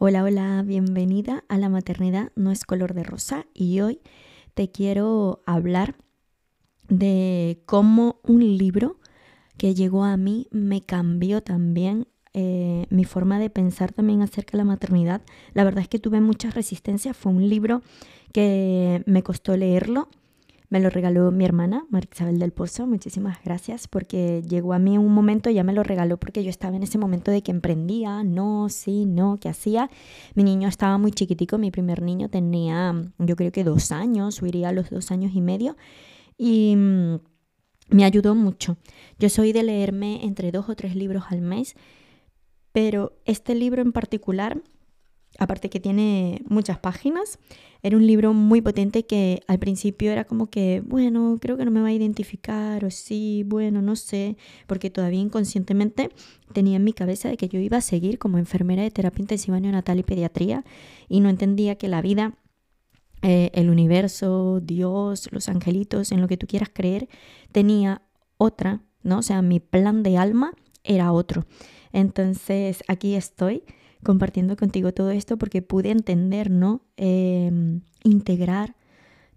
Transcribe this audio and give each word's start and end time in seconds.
Hola, 0.00 0.22
hola, 0.22 0.62
bienvenida 0.64 1.42
a 1.48 1.58
La 1.58 1.68
maternidad 1.68 2.30
no 2.36 2.52
es 2.52 2.64
color 2.64 2.94
de 2.94 3.02
rosa 3.02 3.46
y 3.52 3.80
hoy 3.80 4.00
te 4.54 4.70
quiero 4.70 5.42
hablar 5.44 5.96
de 6.88 7.64
cómo 7.66 8.20
un 8.22 8.38
libro 8.58 9.00
que 9.56 9.74
llegó 9.74 10.04
a 10.04 10.16
mí 10.16 10.46
me 10.52 10.82
cambió 10.82 11.42
también 11.42 12.06
eh, 12.32 12.86
mi 12.90 13.04
forma 13.04 13.40
de 13.40 13.50
pensar 13.50 13.92
también 13.92 14.22
acerca 14.22 14.52
de 14.52 14.58
la 14.58 14.64
maternidad. 14.70 15.22
La 15.52 15.64
verdad 15.64 15.82
es 15.82 15.88
que 15.88 15.98
tuve 15.98 16.20
mucha 16.20 16.50
resistencia, 16.50 17.12
fue 17.12 17.32
un 17.32 17.48
libro 17.48 17.82
que 18.32 19.02
me 19.04 19.24
costó 19.24 19.56
leerlo 19.56 20.10
me 20.70 20.80
lo 20.80 20.90
regaló 20.90 21.30
mi 21.30 21.44
hermana, 21.44 21.86
María 21.88 22.10
Isabel 22.12 22.38
del 22.38 22.52
Pozo. 22.52 22.86
Muchísimas 22.86 23.42
gracias 23.42 23.88
porque 23.88 24.42
llegó 24.42 24.74
a 24.74 24.78
mí 24.78 24.98
un 24.98 25.12
momento, 25.12 25.48
ya 25.48 25.64
me 25.64 25.72
lo 25.72 25.82
regaló 25.82 26.18
porque 26.18 26.44
yo 26.44 26.50
estaba 26.50 26.76
en 26.76 26.82
ese 26.82 26.98
momento 26.98 27.30
de 27.30 27.42
que 27.42 27.50
emprendía, 27.50 28.22
no, 28.22 28.68
sí, 28.68 29.06
no, 29.06 29.38
¿qué 29.40 29.48
hacía? 29.48 29.90
Mi 30.34 30.44
niño 30.44 30.68
estaba 30.68 30.98
muy 30.98 31.12
chiquitico, 31.12 31.56
mi 31.56 31.70
primer 31.70 32.02
niño 32.02 32.28
tenía 32.28 32.94
yo 33.18 33.36
creo 33.36 33.52
que 33.52 33.64
dos 33.64 33.92
años, 33.92 34.42
o 34.42 34.46
iría 34.46 34.68
a 34.68 34.72
los 34.72 34.90
dos 34.90 35.10
años 35.10 35.32
y 35.34 35.40
medio. 35.40 35.76
Y 36.36 36.74
mm, 36.76 37.16
me 37.90 38.04
ayudó 38.04 38.34
mucho. 38.34 38.76
Yo 39.18 39.28
soy 39.28 39.52
de 39.52 39.62
leerme 39.62 40.24
entre 40.24 40.52
dos 40.52 40.68
o 40.68 40.76
tres 40.76 40.94
libros 40.94 41.24
al 41.30 41.40
mes, 41.40 41.76
pero 42.72 43.18
este 43.24 43.54
libro 43.54 43.80
en 43.82 43.92
particular 43.92 44.62
aparte 45.38 45.70
que 45.70 45.80
tiene 45.80 46.42
muchas 46.48 46.78
páginas. 46.78 47.38
Era 47.82 47.96
un 47.96 48.06
libro 48.06 48.34
muy 48.34 48.60
potente 48.60 49.06
que 49.06 49.40
al 49.46 49.60
principio 49.60 50.10
era 50.10 50.24
como 50.24 50.48
que, 50.48 50.82
bueno, 50.84 51.38
creo 51.40 51.56
que 51.56 51.64
no 51.64 51.70
me 51.70 51.80
va 51.80 51.88
a 51.88 51.92
identificar 51.92 52.84
o 52.84 52.90
sí, 52.90 53.44
bueno, 53.46 53.80
no 53.80 53.94
sé, 53.94 54.36
porque 54.66 54.90
todavía 54.90 55.20
inconscientemente 55.20 56.10
tenía 56.52 56.76
en 56.76 56.84
mi 56.84 56.92
cabeza 56.92 57.28
de 57.28 57.36
que 57.36 57.48
yo 57.48 57.60
iba 57.60 57.76
a 57.76 57.82
seguir 57.82 58.18
como 58.18 58.38
enfermera 58.38 58.82
de 58.82 58.90
terapia 58.90 59.22
intensiva 59.22 59.60
neonatal 59.60 60.00
y 60.00 60.02
pediatría 60.02 60.64
y 61.08 61.20
no 61.20 61.28
entendía 61.28 61.76
que 61.76 61.86
la 61.86 62.02
vida, 62.02 62.34
eh, 63.22 63.52
el 63.54 63.70
universo, 63.70 64.60
Dios, 64.60 65.28
los 65.30 65.48
angelitos, 65.48 66.10
en 66.10 66.20
lo 66.20 66.26
que 66.26 66.36
tú 66.36 66.48
quieras 66.48 66.70
creer, 66.72 67.08
tenía 67.52 68.02
otra, 68.38 68.82
¿no? 69.04 69.18
O 69.18 69.22
sea, 69.22 69.40
mi 69.40 69.60
plan 69.60 70.02
de 70.02 70.16
alma 70.18 70.52
era 70.82 71.12
otro. 71.12 71.46
Entonces 71.92 72.82
aquí 72.88 73.14
estoy 73.14 73.62
compartiendo 74.02 74.56
contigo 74.56 74.92
todo 74.92 75.10
esto 75.10 75.36
porque 75.36 75.62
pude 75.62 75.90
entender, 75.90 76.50
¿no? 76.50 76.82
Em, 76.96 77.80
integrar, 78.04 78.76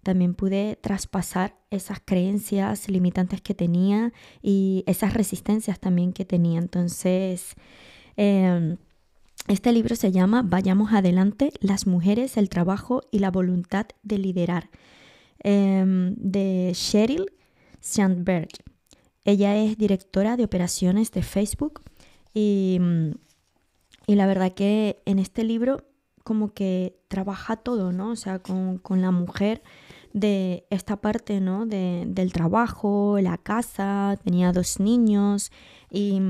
también 0.02 0.34
pude 0.34 0.76
traspasar 0.80 1.56
esas 1.70 2.00
creencias 2.04 2.88
limitantes 2.88 3.40
que 3.40 3.54
tenía 3.54 4.12
y 4.42 4.84
esas 4.86 5.14
resistencias 5.14 5.78
también 5.78 6.12
que 6.12 6.24
tenía. 6.24 6.58
Entonces, 6.58 7.54
em, 8.16 8.76
este 9.48 9.72
libro 9.72 9.96
se 9.96 10.12
llama 10.12 10.42
Vayamos 10.42 10.92
adelante, 10.92 11.52
las 11.60 11.86
mujeres, 11.86 12.36
el 12.36 12.48
trabajo 12.48 13.02
y 13.10 13.18
la 13.18 13.30
voluntad 13.30 13.86
de 14.02 14.18
liderar, 14.18 14.70
em, 15.40 16.14
de 16.16 16.72
Sheryl 16.74 17.32
Sandberg. 17.80 18.48
Ella 19.24 19.56
es 19.56 19.78
directora 19.78 20.36
de 20.36 20.44
operaciones 20.44 21.12
de 21.12 21.22
Facebook 21.22 21.80
y 22.34 22.78
y 24.06 24.14
la 24.14 24.26
verdad 24.26 24.52
que 24.52 25.00
en 25.04 25.18
este 25.18 25.44
libro 25.44 25.84
como 26.24 26.52
que 26.52 26.96
trabaja 27.08 27.56
todo, 27.56 27.92
¿no? 27.92 28.10
O 28.10 28.16
sea, 28.16 28.38
con, 28.38 28.80
la 28.88 29.10
mujer 29.10 29.62
de 30.12 30.66
esta 30.70 30.96
parte, 30.96 31.40
¿no? 31.40 31.66
De, 31.66 32.04
del 32.06 32.32
trabajo, 32.32 33.18
la 33.20 33.38
casa, 33.38 34.18
tenía 34.24 34.52
dos 34.52 34.78
niños 34.78 35.50
y, 35.90 36.20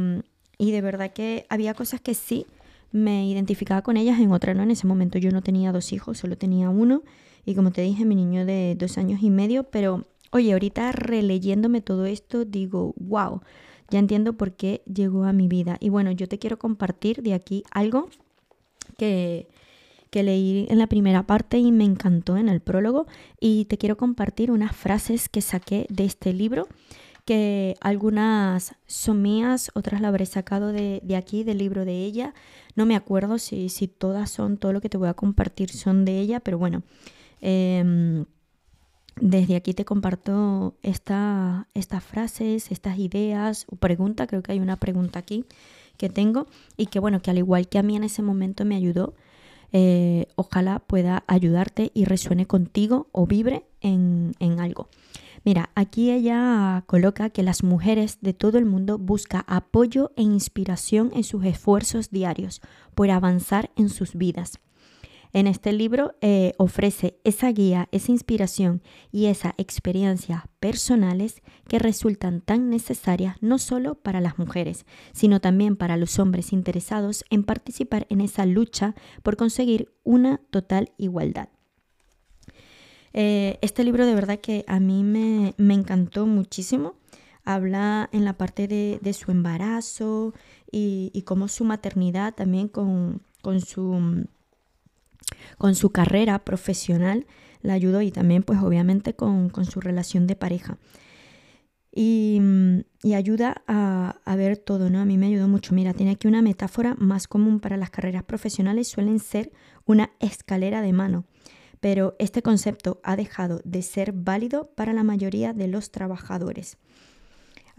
y, 0.58 0.72
de 0.72 0.80
verdad 0.80 1.12
que 1.12 1.46
había 1.50 1.74
cosas 1.74 2.00
que 2.00 2.14
sí 2.14 2.46
me 2.90 3.26
identificaba 3.26 3.82
con 3.82 3.96
ellas, 3.96 4.18
en 4.20 4.32
otras 4.32 4.56
no. 4.56 4.62
En 4.62 4.70
ese 4.70 4.86
momento 4.86 5.18
yo 5.18 5.30
no 5.30 5.42
tenía 5.42 5.72
dos 5.72 5.92
hijos, 5.92 6.18
solo 6.18 6.36
tenía 6.36 6.70
uno 6.70 7.02
y 7.44 7.54
como 7.54 7.70
te 7.70 7.82
dije, 7.82 8.04
mi 8.04 8.14
niño 8.14 8.46
de 8.46 8.76
dos 8.78 8.98
años 8.98 9.22
y 9.22 9.30
medio, 9.30 9.64
pero 9.64 10.06
oye, 10.30 10.52
ahorita 10.52 10.92
releyéndome 10.92 11.80
todo 11.80 12.06
esto 12.06 12.44
digo, 12.44 12.94
wow 12.96 13.42
ya 13.92 13.98
entiendo 13.98 14.32
por 14.32 14.52
qué 14.52 14.82
llegó 14.86 15.24
a 15.24 15.34
mi 15.34 15.48
vida. 15.48 15.76
Y 15.78 15.90
bueno, 15.90 16.10
yo 16.12 16.26
te 16.26 16.38
quiero 16.38 16.58
compartir 16.58 17.22
de 17.22 17.34
aquí 17.34 17.62
algo 17.70 18.08
que, 18.96 19.48
que 20.08 20.22
leí 20.22 20.66
en 20.70 20.78
la 20.78 20.86
primera 20.86 21.24
parte 21.24 21.58
y 21.58 21.70
me 21.72 21.84
encantó 21.84 22.38
en 22.38 22.48
el 22.48 22.60
prólogo. 22.60 23.06
Y 23.38 23.66
te 23.66 23.76
quiero 23.76 23.98
compartir 23.98 24.50
unas 24.50 24.74
frases 24.74 25.28
que 25.28 25.42
saqué 25.42 25.86
de 25.90 26.06
este 26.06 26.32
libro 26.32 26.68
que 27.26 27.76
algunas 27.80 28.74
son 28.86 29.22
mías, 29.22 29.70
otras 29.74 30.00
las 30.00 30.08
habré 30.08 30.26
sacado 30.26 30.72
de, 30.72 31.00
de, 31.04 31.14
aquí, 31.14 31.44
del 31.44 31.58
libro 31.58 31.84
de 31.84 32.04
ella. 32.04 32.34
No 32.74 32.84
me 32.84 32.96
acuerdo 32.96 33.38
si, 33.38 33.68
si 33.68 33.86
todas 33.86 34.28
son, 34.28 34.56
todo 34.56 34.72
lo 34.72 34.80
que 34.80 34.88
te 34.88 34.96
voy 34.96 35.08
a 35.08 35.14
compartir 35.14 35.70
son 35.70 36.04
de 36.04 36.18
ella, 36.18 36.40
pero 36.40 36.58
bueno, 36.58 36.82
eh, 37.40 38.24
desde 39.20 39.56
aquí 39.56 39.74
te 39.74 39.84
comparto 39.84 40.74
esta, 40.82 41.68
estas 41.74 42.02
frases, 42.02 42.70
estas 42.70 42.98
ideas 42.98 43.66
o 43.70 43.76
pregunta, 43.76 44.26
creo 44.26 44.42
que 44.42 44.52
hay 44.52 44.60
una 44.60 44.76
pregunta 44.76 45.18
aquí 45.18 45.44
que 45.96 46.08
tengo 46.08 46.46
y 46.76 46.86
que 46.86 46.98
bueno, 46.98 47.20
que 47.20 47.30
al 47.30 47.38
igual 47.38 47.68
que 47.68 47.78
a 47.78 47.82
mí 47.82 47.96
en 47.96 48.04
ese 48.04 48.22
momento 48.22 48.64
me 48.64 48.76
ayudó, 48.76 49.14
eh, 49.72 50.26
ojalá 50.36 50.80
pueda 50.80 51.24
ayudarte 51.26 51.90
y 51.94 52.04
resuene 52.04 52.46
contigo 52.46 53.08
o 53.12 53.26
vibre 53.26 53.64
en, 53.80 54.34
en 54.38 54.60
algo. 54.60 54.88
Mira, 55.44 55.70
aquí 55.74 56.10
ella 56.10 56.84
coloca 56.86 57.30
que 57.30 57.42
las 57.42 57.64
mujeres 57.64 58.18
de 58.20 58.32
todo 58.32 58.58
el 58.58 58.64
mundo 58.64 58.98
buscan 58.98 59.42
apoyo 59.46 60.12
e 60.16 60.22
inspiración 60.22 61.10
en 61.14 61.24
sus 61.24 61.44
esfuerzos 61.44 62.10
diarios 62.10 62.60
por 62.94 63.10
avanzar 63.10 63.70
en 63.76 63.88
sus 63.88 64.14
vidas. 64.14 64.60
En 65.34 65.46
este 65.46 65.72
libro 65.72 66.14
eh, 66.20 66.52
ofrece 66.58 67.18
esa 67.24 67.50
guía, 67.50 67.88
esa 67.90 68.12
inspiración 68.12 68.82
y 69.10 69.26
esa 69.26 69.54
experiencia 69.56 70.46
personales 70.60 71.42
que 71.68 71.78
resultan 71.78 72.42
tan 72.42 72.68
necesarias 72.68 73.36
no 73.40 73.58
solo 73.58 73.94
para 73.94 74.20
las 74.20 74.38
mujeres, 74.38 74.84
sino 75.12 75.40
también 75.40 75.76
para 75.76 75.96
los 75.96 76.18
hombres 76.18 76.52
interesados 76.52 77.24
en 77.30 77.44
participar 77.44 78.06
en 78.10 78.20
esa 78.20 78.44
lucha 78.44 78.94
por 79.22 79.36
conseguir 79.36 79.90
una 80.04 80.42
total 80.50 80.92
igualdad. 80.98 81.48
Eh, 83.14 83.58
este 83.62 83.84
libro 83.84 84.04
de 84.04 84.14
verdad 84.14 84.38
que 84.38 84.64
a 84.68 84.80
mí 84.80 85.02
me, 85.02 85.54
encantó 85.74 86.26
muchísimo. 86.26 86.96
Habla 87.44 88.10
en 88.12 88.26
la 88.26 88.36
parte 88.36 88.68
de, 88.68 89.12
su 89.14 89.30
embarazo 89.30 90.34
y, 90.70 91.10
y 91.14 91.22
cómo 91.22 91.48
su 91.48 91.64
maternidad 91.64 92.34
también 92.34 92.68
con, 92.68 93.22
con 93.40 93.60
su 93.60 94.26
con 95.58 95.74
su 95.74 95.90
carrera 95.90 96.38
profesional 96.44 97.26
la 97.62 97.74
ayudó 97.74 98.02
y 98.02 98.10
también 98.10 98.42
pues 98.42 98.60
obviamente 98.60 99.14
con, 99.14 99.50
su 99.64 99.80
relación 99.80 100.26
de 100.26 100.36
pareja. 100.36 100.78
Y, 101.94 102.40
ayuda 103.14 103.62
a, 103.66 104.20
a, 104.24 104.36
ver 104.36 104.56
todo, 104.56 104.88
¿no? 104.88 105.00
A 105.00 105.04
mí 105.04 105.18
me 105.18 105.26
ayudó 105.26 105.46
mucho. 105.46 105.74
Mira, 105.74 105.92
tiene 105.92 106.12
aquí 106.12 106.26
una 106.26 106.40
metáfora 106.40 106.94
más 106.98 107.28
común 107.28 107.60
para 107.60 107.76
las 107.76 107.90
carreras 107.90 108.22
profesionales, 108.22 108.88
suelen 108.88 109.18
ser 109.18 109.52
una 109.84 110.10
escalera 110.18 110.80
de 110.80 110.92
mano, 110.92 111.26
pero 111.80 112.16
este 112.18 112.42
concepto 112.42 113.00
ha 113.02 113.16
dejado 113.16 113.60
de 113.64 113.82
ser 113.82 114.12
válido 114.12 114.70
para 114.74 114.92
la 114.92 115.02
mayoría 115.02 115.52
de 115.52 115.68
los 115.68 115.90
trabajadores 115.90 116.78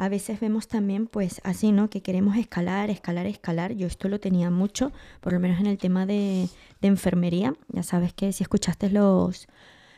a 0.03 0.09
veces 0.09 0.41
vemos 0.41 0.67
también 0.67 1.07
pues 1.07 1.39
así, 1.45 1.71
¿no? 1.71 1.89
Que 1.89 2.01
queremos 2.01 2.35
escalar, 2.35 2.89
escalar, 2.89 3.25
escalar. 3.25 3.73
Yo 3.73 3.87
esto 3.87 4.09
lo 4.09 4.19
tenía 4.19 4.49
mucho, 4.49 4.91
por 5.21 5.31
lo 5.31 5.39
menos 5.39 5.61
en 5.61 5.67
el 5.67 5.77
tema 5.77 6.05
de, 6.05 6.49
enfermería. 6.81 7.55
Ya 7.69 7.83
sabes 7.83 8.13
que 8.13 8.33
si 8.33 8.43
escuchaste 8.43 8.89
los, 8.89 9.47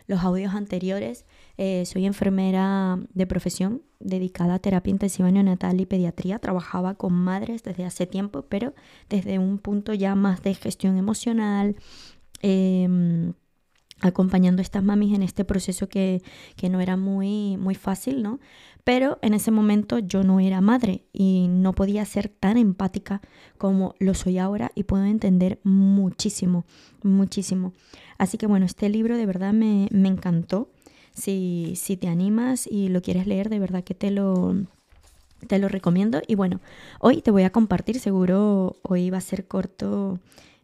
los 0.05 0.21
audios 0.21 0.53
anteriores, 0.53 1.25
eh, 1.57 1.85
soy 1.87 2.05
enfermera 2.05 2.99
de 3.15 3.25
profesión 3.25 3.81
dedicada 3.99 4.53
a 4.53 4.59
terapia 4.59 4.91
intensiva 4.91 5.31
neonatal 5.31 5.81
y 5.81 5.87
pediatría. 5.87 6.37
Trabajaba 6.37 6.93
con 6.93 7.13
madres 7.13 7.63
desde 7.63 7.85
hace 7.85 8.05
tiempo, 8.05 8.43
pero 8.43 8.75
desde 9.09 9.39
un 9.39 9.57
punto 9.57 9.95
ya 9.95 10.13
más 10.13 10.43
de 10.43 10.53
gestión 10.53 10.97
emocional. 10.97 11.75
Em, 12.43 13.33
acompañando 14.05 14.61
a 14.61 14.63
estas 14.63 14.83
mamis 14.83 15.13
en 15.13 15.23
este 15.23 15.45
proceso 15.45 15.89
que, 15.89 16.21
que, 16.55 16.69
no 16.69 16.79
era 16.79 16.95
muy, 16.95 17.57
muy 17.57 17.75
fácil, 17.75 18.21
¿no? 18.21 18.39
Pero 18.83 19.17
en 19.21 19.33
ese 19.33 19.49
momento 19.49 19.99
yo 19.99 20.23
no 20.23 20.39
era 20.39 20.61
madre 20.61 21.05
y 21.11 21.47
no 21.49 21.73
podía 21.73 22.05
ser 22.05 22.29
tan 22.29 22.57
empática 22.57 23.21
como 23.57 23.95
lo 23.99 24.13
soy 24.13 24.37
ahora 24.37 24.71
y 24.75 24.83
puedo 24.83 25.05
entender 25.05 25.59
muchísimo, 25.63 26.65
muchísimo. 27.01 27.73
Así 28.17 28.37
que 28.37 28.45
bueno, 28.45 28.65
este 28.65 28.89
libro 28.89 29.17
de 29.17 29.25
verdad 29.25 29.53
me, 29.53 29.87
me 29.91 30.07
encantó. 30.07 30.69
Si, 31.13 31.73
si 31.77 31.95
te 31.95 32.09
animas 32.09 32.67
y 32.69 32.89
lo 32.89 33.01
quieres 33.01 33.25
leer, 33.25 33.49
de 33.49 33.57
verdad 33.57 33.85
que 33.85 33.95
te 33.95 34.11
lo, 34.11 34.53
te 35.47 35.59
lo 35.59 35.69
recomiendo. 35.69 36.21
Y 36.27 36.35
bueno, 36.35 36.59
hoy 36.99 37.21
te 37.21 37.31
voy 37.31 37.43
a 37.43 37.51
compartir, 37.51 37.99
seguro 37.99 38.75
hoy 38.81 39.09
va 39.09 39.19
a 39.19 39.21
ser 39.21 39.47
corto 39.47 40.19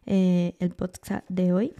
eh, 0.06 0.54
el 0.58 0.70
podcast 0.70 1.24
de 1.28 1.52
hoy. 1.52 1.72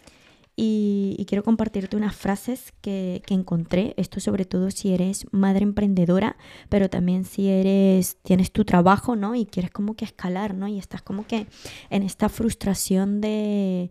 Y, 0.55 1.25
quiero 1.29 1.45
compartirte 1.45 1.97
unas 1.97 2.15
frases 2.15 2.73
que, 2.83 3.23
que, 3.25 3.33
encontré, 3.33 3.95
esto 3.97 4.21
sobre 4.21 4.45
todo 4.45 4.71
si 4.71 4.93
eres 4.93 5.27
madre 5.31 5.63
emprendedora, 5.63 6.37
pero 6.69 6.91
también 6.91 7.25
si 7.25 7.49
eres, 7.49 8.19
tienes 8.23 8.53
tu 8.53 8.65
trabajo, 8.65 9.17
¿no? 9.17 9.35
Y 9.35 9.47
quieres 9.47 9.71
como 9.71 9.95
que 9.95 10.05
escalar, 10.05 10.55
¿no? 10.55 10.69
Y 10.69 10.79
estás 10.79 11.01
como 11.01 11.27
que 11.27 11.47
en 11.89 12.03
esta 12.03 12.29
frustración 12.29 13.23
de, 13.23 13.91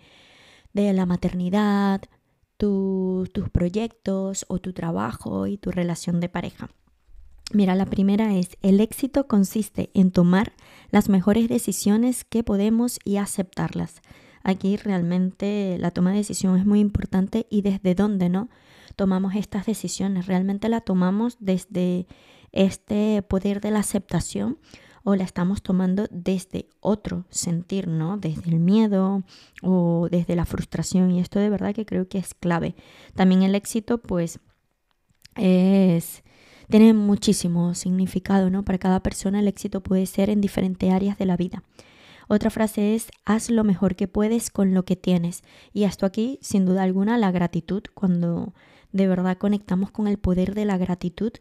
de 0.74 0.94
la 0.94 1.08
maternidad, 1.08 2.02
tus 2.58 3.50
proyectos 3.52 4.46
o 4.48 4.60
tu 4.60 4.74
trabajo 4.74 5.48
y 5.48 5.58
tu 5.58 5.72
relación 5.72 6.20
de 6.20 6.30
pareja. 6.30 6.70
Mira, 7.54 7.76
la 7.76 7.86
primera 7.86 8.36
es, 8.36 8.58
el 8.62 8.80
éxito 8.80 9.28
consiste 9.28 9.90
en 9.94 10.12
tomar 10.12 10.54
las 10.92 11.10
mejores 11.10 11.50
decisiones 11.50 12.24
que 12.24 12.44
podemos 12.44 13.00
y 13.04 13.18
aceptarlas. 13.18 14.02
Aquí 14.44 14.78
realmente 14.78 15.78
la 15.80 15.92
toma 15.92 16.12
de 16.12 16.18
decisión 16.18 16.58
es 16.58 16.66
muy 16.66 16.80
importante 16.80 17.48
y 17.50 17.62
desde 17.62 17.96
dónde, 17.96 18.30
¿no? 18.30 18.50
Tomamos 18.96 19.36
estas 19.36 19.66
decisiones. 19.66 20.26
Realmente 20.26 20.70
la 20.70 20.82
tomamos 20.82 21.38
desde 21.40 22.08
este 22.52 23.22
poder 23.22 23.62
de 23.62 23.72
la 23.72 23.80
aceptación 23.80 24.58
o 25.04 25.16
la 25.16 25.24
estamos 25.24 25.64
tomando 25.64 26.08
desde 26.12 26.68
otro 26.80 27.26
sentir, 27.30 27.88
¿no? 27.88 28.18
Desde 28.18 28.50
el 28.50 28.60
miedo 28.60 29.24
o 29.62 30.08
desde 30.12 30.36
la 30.36 30.46
frustración. 30.46 31.12
Y 31.12 31.20
esto 31.20 31.40
de 31.40 31.50
verdad 31.50 31.74
que 31.74 31.86
creo 31.86 32.08
que 32.08 32.18
es 32.18 32.34
clave. 32.34 32.76
También 33.16 33.44
el 33.44 33.56
éxito, 33.56 33.98
pues, 34.00 34.40
es 35.36 36.24
tiene 36.72 36.94
muchísimo 36.94 37.76
significado, 37.76 38.50
¿no? 38.50 38.64
Para 38.64 38.80
cada 38.80 39.02
persona 39.02 39.42
el 39.42 39.48
éxito 39.48 39.82
puede 39.82 40.06
ser 40.06 40.30
en 40.30 40.42
diferentes 40.42 40.92
áreas 40.92 41.18
de 41.18 41.26
la 41.26 41.36
vida. 41.36 41.64
Otra 42.34 42.50
frase 42.50 42.96
es, 42.96 43.10
haz 43.26 43.50
lo 43.50 43.66
mejor 43.66 43.98
que 43.98 44.08
puedes 44.08 44.52
con 44.52 44.74
lo 44.74 44.86
que 44.86 44.96
tienes. 44.96 45.44
Y 45.74 45.84
esto 45.84 46.06
aquí, 46.06 46.40
sin 46.42 46.66
duda 46.66 46.84
alguna, 46.84 47.18
la 47.18 47.30
gratitud. 47.30 47.84
Cuando 47.94 48.54
de 48.94 49.06
verdad 49.06 49.38
conectamos 49.38 49.92
con 49.92 50.08
el 50.08 50.18
poder 50.18 50.56
de 50.56 50.64
la 50.64 50.78
gratitud, 50.78 51.34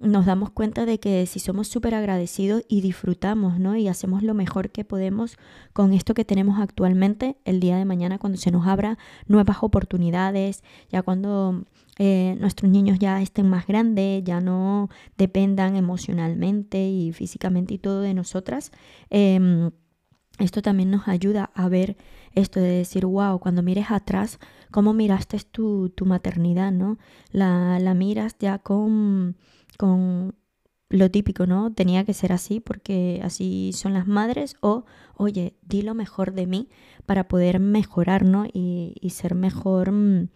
nos 0.00 0.26
damos 0.26 0.50
cuenta 0.50 0.86
de 0.86 1.00
que 1.00 1.26
si 1.26 1.40
somos 1.40 1.66
súper 1.66 1.96
agradecidos 1.96 2.62
y 2.68 2.82
disfrutamos, 2.82 3.58
¿no? 3.58 3.74
Y 3.74 3.88
hacemos 3.88 4.22
lo 4.22 4.32
mejor 4.32 4.70
que 4.70 4.84
podemos 4.84 5.36
con 5.72 5.92
esto 5.92 6.14
que 6.14 6.24
tenemos 6.24 6.60
actualmente, 6.60 7.36
el 7.44 7.58
día 7.58 7.76
de 7.76 7.84
mañana 7.84 8.18
cuando 8.18 8.38
se 8.38 8.52
nos 8.52 8.64
abra 8.68 8.96
nuevas 9.26 9.56
oportunidades, 9.62 10.62
ya 10.88 11.02
cuando 11.02 11.64
eh, 11.98 12.36
nuestros 12.38 12.70
niños 12.70 13.00
ya 13.00 13.20
estén 13.20 13.50
más 13.50 13.66
grandes, 13.66 14.22
ya 14.22 14.40
no 14.40 14.88
dependan 15.16 15.74
emocionalmente 15.74 16.88
y 16.88 17.10
físicamente 17.10 17.74
y 17.74 17.78
todo 17.78 18.02
de 18.02 18.14
nosotras. 18.14 18.70
Em, 19.10 19.72
esto 20.38 20.62
también 20.62 20.90
nos 20.90 21.08
ayuda 21.08 21.50
a 21.54 21.68
ver 21.68 21.96
esto 22.34 22.60
de 22.60 22.68
decir, 22.68 23.06
wow, 23.06 23.38
cuando 23.40 23.62
mires 23.62 23.90
atrás, 23.90 24.38
cómo 24.70 24.92
miraste 24.92 25.38
tu, 25.40 25.90
tu 25.90 26.06
maternidad, 26.06 26.72
¿no? 26.72 26.98
La, 27.32 27.78
la 27.80 27.94
miras 27.94 28.36
ya 28.38 28.58
con, 28.58 29.36
con 29.76 30.34
lo 30.90 31.10
típico, 31.10 31.46
¿no? 31.46 31.72
Tenía 31.72 32.04
que 32.04 32.14
ser 32.14 32.32
así 32.32 32.60
porque 32.60 33.20
así 33.24 33.72
son 33.74 33.94
las 33.94 34.06
madres 34.06 34.56
o, 34.60 34.84
oye, 35.16 35.56
di 35.62 35.82
lo 35.82 35.94
mejor 35.94 36.32
de 36.32 36.46
mí 36.46 36.68
para 37.04 37.28
poder 37.28 37.60
mejorar, 37.60 38.24
¿no? 38.24 38.46
Y, 38.46 38.94
y 39.00 39.10
ser 39.10 39.34
mejor 39.34 39.90
mm, 39.90 40.28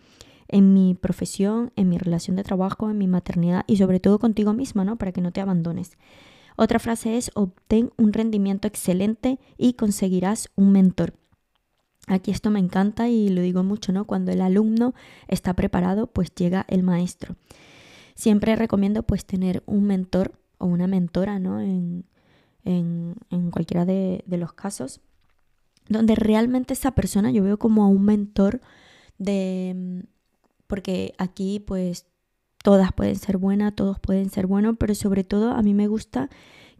en 0.49 0.75
mi 0.75 0.95
profesión, 0.95 1.73
en 1.77 1.89
mi 1.89 1.97
relación 1.97 2.37
de 2.37 2.45
trabajo, 2.45 2.91
en 2.91 2.99
mi 2.99 3.07
maternidad 3.07 3.65
y 3.67 3.77
sobre 3.77 4.01
todo 4.01 4.19
contigo 4.19 4.53
misma, 4.53 4.85
¿no? 4.85 4.97
Para 4.97 5.13
que 5.13 5.21
no 5.21 5.33
te 5.33 5.41
abandones. 5.41 5.97
Otra 6.57 6.79
frase 6.79 7.17
es, 7.17 7.31
obtén 7.35 7.91
un 7.97 8.13
rendimiento 8.13 8.69
excelente 8.69 9.39
y 9.57 9.75
conseguirás 9.75 10.51
un 10.55 10.73
mentor. 10.73 11.15
Aquí 12.07 12.31
esto 12.31 12.51
me 12.51 12.59
encanta 12.59 13.09
y 13.09 13.29
lo 13.29 13.43
digo 13.43 13.63
mucho, 13.63 13.93
¿no? 13.93 14.07
Cuando 14.07 14.33
el 14.33 14.41
alumno 14.41 14.95
está 15.29 15.55
preparado, 15.55 16.09
pues 16.09 16.35
llega 16.35 16.67
el 16.69 16.83
maestro. 16.83 17.37
Siempre 18.15 18.57
recomiendo 18.57 19.05
pues 19.05 19.25
tener 19.25 19.63
un 19.67 19.85
mentor 19.85 20.39
o 20.59 20.67
una 20.67 20.87
mentora, 20.87 21.39
¿no? 21.39 21.61
En, 21.61 22.05
en, 22.65 23.15
en 23.31 23.51
cualquiera 23.51 23.85
de, 23.85 24.25
de, 24.27 24.37
los 24.37 24.53
casos, 24.53 25.01
donde 25.89 26.15
realmente 26.15 26.75
esa 26.75 26.93
persona 26.93 27.31
yo 27.31 27.43
veo 27.45 27.59
como 27.59 27.85
a 27.85 27.89
un 27.89 28.05
mentor 28.05 28.61
de... 29.19 30.05
Porque 30.67 31.15
aquí 31.19 31.61
pues 31.61 32.07
todas 32.63 32.93
pueden 32.93 33.17
ser 33.17 33.39
buenas, 33.39 33.75
todos 33.75 33.99
pueden 33.99 34.31
ser 34.31 34.47
buenos, 34.47 34.77
pero 34.79 34.95
sobre 34.95 35.25
todo 35.25 35.51
a 35.51 35.63
mí 35.63 35.75
me 35.75 35.89
gusta 35.89 36.31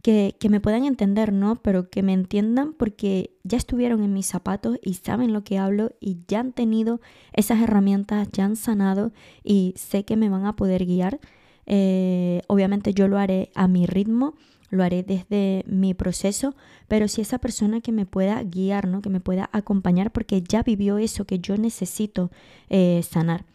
que, 0.01 0.35
que, 0.39 0.49
me 0.49 0.59
puedan 0.59 0.83
entender, 0.85 1.31
¿no? 1.31 1.55
Pero 1.55 1.89
que 1.89 2.03
me 2.03 2.13
entiendan 2.13 2.73
porque 2.73 3.31
ya 3.43 3.57
estuvieron 3.57 4.03
en 4.03 4.11
mis 4.11 4.25
zapatos 4.25 4.77
y 4.81 4.95
saben 4.95 5.31
lo 5.31 5.43
que 5.43 5.57
hablo 5.57 5.91
y 6.01 6.17
ya 6.27 6.41
han 6.41 6.51
tenido 6.51 6.99
esas 7.31 7.61
herramientas, 7.61 8.27
ya 8.31 8.45
han 8.45 8.55
sanado 8.55 9.13
y 9.43 9.73
sé 9.77 10.03
que 10.03 10.17
me 10.17 10.29
van 10.29 10.45
a 10.45 10.55
poder 10.55 10.85
guiar. 10.85 11.19
Eh, 11.65 12.41
obviamente 12.47 12.93
yo 12.93 13.07
lo 13.07 13.17
haré 13.17 13.51
a 13.55 13.69
mi 13.69 13.85
ritmo, 13.85 14.35
lo 14.69 14.83
haré 14.83 15.03
desde 15.03 15.63
mi 15.67 15.93
proceso, 15.93 16.55
pero 16.89 17.07
si 17.07 17.21
esa 17.21 17.37
persona 17.37 17.79
que 17.79 17.93
me 17.93 18.05
pueda 18.05 18.43
guiar, 18.43 18.87
¿no? 18.87 19.01
Que 19.01 19.09
me 19.09 19.21
pueda 19.21 19.49
acompañar 19.53 20.11
porque 20.11 20.41
ya 20.41 20.63
vivió 20.63 20.97
eso 20.97 21.25
que 21.25 21.39
yo 21.39 21.55
necesito 21.55 22.29
eh, 22.69 23.01
sanar 23.09 23.45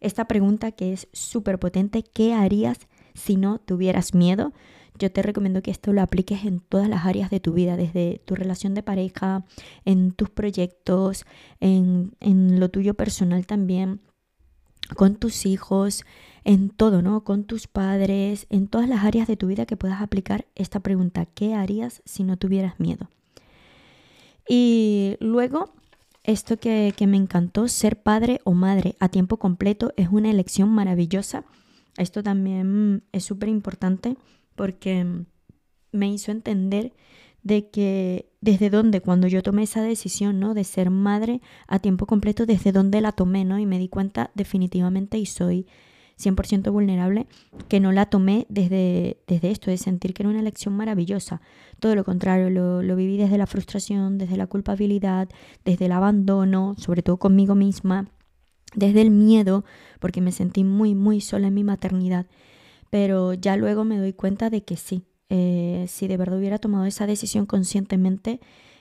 esta 0.00 0.26
pregunta 0.26 0.72
que 0.72 0.92
es 0.92 1.08
súper 1.12 1.58
potente, 1.58 2.02
¿qué 2.02 2.34
harías 2.34 2.78
si 3.14 3.36
no 3.36 3.58
tuvieras 3.58 4.14
miedo? 4.14 4.52
Yo 4.98 5.12
te 5.12 5.22
recomiendo 5.22 5.62
que 5.62 5.70
esto 5.70 5.92
lo 5.92 6.00
apliques 6.00 6.44
en 6.44 6.60
todas 6.60 6.88
las 6.88 7.04
áreas 7.04 7.30
de 7.30 7.40
tu 7.40 7.52
vida, 7.52 7.76
desde 7.76 8.20
tu 8.24 8.34
relación 8.34 8.74
de 8.74 8.82
pareja, 8.82 9.44
en 9.84 10.12
tus 10.12 10.30
proyectos, 10.30 11.24
en, 11.60 12.12
en 12.20 12.60
lo 12.60 12.70
tuyo 12.70 12.94
personal 12.94 13.46
también, 13.46 14.00
con 14.94 15.16
tus 15.16 15.44
hijos, 15.44 16.04
en 16.44 16.70
todo, 16.70 17.02
¿no? 17.02 17.24
Con 17.24 17.44
tus 17.44 17.66
padres, 17.66 18.46
en 18.50 18.68
todas 18.68 18.88
las 18.88 19.04
áreas 19.04 19.26
de 19.26 19.36
tu 19.36 19.48
vida 19.48 19.66
que 19.66 19.76
puedas 19.76 20.00
aplicar 20.00 20.46
esta 20.54 20.80
pregunta, 20.80 21.26
¿qué 21.26 21.54
harías 21.54 22.02
si 22.04 22.22
no 22.22 22.36
tuvieras 22.36 22.78
miedo? 22.78 23.10
Y 24.48 25.16
luego 25.18 25.72
esto 26.26 26.58
que, 26.58 26.92
me 27.06 27.16
encantó, 27.16 27.68
ser 27.68 28.02
padre 28.02 28.40
o 28.44 28.52
madre 28.52 28.96
a 28.98 29.08
tiempo 29.08 29.38
completo 29.38 29.92
es 29.96 30.08
una 30.10 30.30
elección 30.30 30.68
maravillosa. 30.68 31.44
Esto 31.96 32.22
también 32.22 33.04
es 33.12 33.24
súper 33.24 33.48
importante 33.48 34.16
porque 34.54 35.06
me 35.92 36.10
hizo 36.10 36.32
entender 36.32 36.92
de 37.42 37.70
que 37.70 38.32
desde 38.40 38.70
dónde, 38.70 39.00
cuando 39.00 39.28
yo 39.28 39.42
tomé 39.42 39.62
esa 39.62 39.82
decisión, 39.82 40.40
¿no? 40.40 40.52
De 40.52 40.64
ser 40.64 40.90
madre 40.90 41.40
a 41.68 41.78
tiempo 41.78 42.06
completo, 42.06 42.44
desde 42.44 42.72
dónde 42.72 43.00
la 43.00 43.12
tomé, 43.12 43.44
¿no? 43.44 43.58
Y 43.60 43.66
me 43.66 43.78
di 43.78 43.88
cuenta 43.88 44.32
definitivamente 44.34 45.18
y 45.18 45.26
soy 45.26 45.66
100% 46.18 46.70
vulnerable, 46.72 47.26
que 47.68 47.78
no 47.80 47.92
la 47.92 48.06
tomé 48.06 48.46
desde, 48.48 49.18
desde 49.26 49.50
esto, 49.50 49.70
de 49.70 49.76
sentir 49.76 50.14
que 50.14 50.22
era 50.22 50.30
una 50.30 50.40
elección 50.40 50.74
maravillosa. 50.74 51.42
Todo 51.78 51.94
lo 51.94 52.04
contrario, 52.04 52.48
lo, 52.48 52.96
viví 52.96 53.18
desde 53.18 53.38
la 53.38 53.46
frustración, 53.46 54.16
desde 54.16 54.36
la 54.36 54.46
culpabilidad, 54.46 55.28
desde 55.64 55.86
el 55.86 55.92
abandono, 55.92 56.74
sobre 56.78 57.02
todo 57.02 57.18
conmigo 57.18 57.54
misma, 57.54 58.08
desde 58.74 59.02
el 59.02 59.10
miedo, 59.10 59.64
porque 60.00 60.20
me 60.20 60.32
sentí 60.32 60.64
muy, 60.64 60.94
muy 60.94 61.20
sola 61.20 61.48
en 61.48 61.54
mi 61.54 61.64
maternidad. 61.64 62.26
Pero 62.88 63.34
ya 63.34 63.56
luego 63.56 63.84
me 63.84 63.98
doy 63.98 64.14
cuenta 64.14 64.48
de 64.48 64.64
que 64.64 64.76
sí, 64.76 65.04
eh, 65.28 65.84
si 65.88 66.08
de 66.08 66.16
verdad 66.16 66.38
hubiera 66.38 66.58
tomado 66.58 66.86
esa 66.86 67.06
decisión 67.06 67.44
conscientemente, 67.44 68.40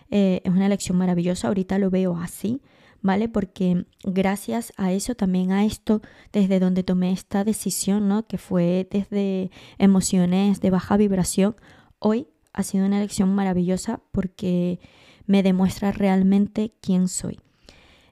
eh, 0.09 0.41
es 0.43 0.51
una 0.51 0.67
elección 0.67 0.97
maravillosa. 0.97 1.49
Ahorita 1.49 1.79
lo 1.79 1.89
veo 1.89 2.15
así. 2.15 2.61
¿Vale? 3.01 3.29
Porque 3.29 3.85
gracias 4.03 4.73
a 4.77 4.91
eso, 4.91 5.15
también 5.15 5.51
a 5.51 5.65
esto, 5.65 6.01
desde 6.31 6.59
donde 6.59 6.83
tomé 6.83 7.11
esta 7.11 7.43
decisión, 7.43 8.07
¿no? 8.07 8.27
Que 8.27 8.37
fue 8.37 8.87
desde 8.89 9.51
emociones 9.77 10.61
de 10.61 10.69
baja 10.69 10.97
vibración, 10.97 11.55
hoy 11.99 12.27
ha 12.53 12.63
sido 12.63 12.85
una 12.85 12.97
elección 12.97 13.33
maravillosa 13.33 14.01
porque 14.11 14.79
me 15.25 15.43
demuestra 15.43 15.91
realmente 15.91 16.73
quién 16.81 17.07
soy. 17.07 17.39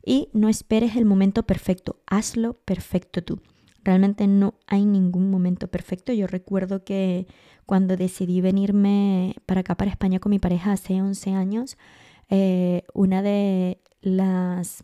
Y 0.05 0.29
no 0.33 0.49
esperes 0.49 0.95
el 0.95 1.05
momento 1.05 1.43
perfecto, 1.43 2.01
hazlo 2.07 2.53
perfecto 2.53 3.23
tú. 3.23 3.39
Realmente 3.83 4.27
no 4.27 4.55
hay 4.67 4.85
ningún 4.85 5.29
momento 5.29 5.67
perfecto. 5.67 6.13
Yo 6.13 6.27
recuerdo 6.27 6.83
que 6.83 7.27
cuando 7.65 7.97
decidí 7.97 8.41
venirme 8.41 9.35
para 9.45 9.61
acá, 9.61 9.75
para 9.75 9.91
España, 9.91 10.19
con 10.19 10.29
mi 10.29 10.39
pareja 10.39 10.71
hace 10.71 11.01
11 11.01 11.31
años, 11.31 11.77
eh, 12.29 12.83
una 12.93 13.21
de 13.21 13.81
las 14.03 14.83